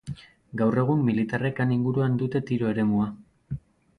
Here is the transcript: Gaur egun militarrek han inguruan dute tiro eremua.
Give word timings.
Gaur 0.61 0.77
egun 0.83 1.03
militarrek 1.09 1.61
han 1.65 1.75
inguruan 1.77 2.17
dute 2.23 2.43
tiro 2.49 2.71
eremua. 2.73 3.09